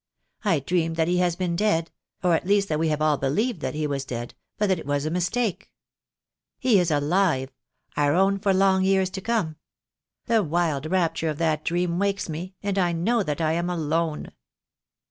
[0.43, 1.91] I dream that he has been dead—
[2.23, 4.87] or at least that we have all believed that he was dead— but that it
[4.87, 5.71] was a mistake.
[6.57, 7.51] He is alive;
[7.95, 9.57] our own for long years to come.
[10.25, 14.31] The wild rapture of that dream wakes me, and I know that I am alone.